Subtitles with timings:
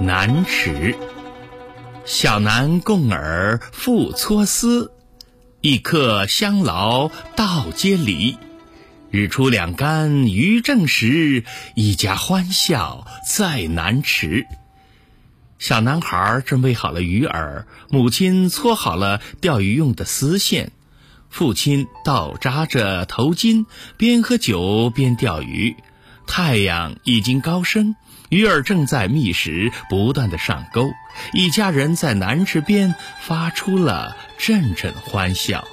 [0.00, 0.96] 南池。
[2.04, 4.92] 小男共耳复搓丝，
[5.60, 8.36] 一刻相劳道皆离。
[9.10, 11.44] 日出两竿鱼正时，
[11.76, 14.46] 一家欢笑在南池。
[15.58, 20.72] 小男孩准备好了鱼饵，母亲搓好了钓鱼用的丝线，
[21.30, 23.66] 父亲倒扎着头巾，
[23.96, 25.76] 边喝酒边钓鱼。
[26.26, 27.96] 太阳已经高升，
[28.28, 30.90] 鱼儿正在觅食，不断的上钩。
[31.32, 35.64] 一家人在南池边发出了阵阵欢笑。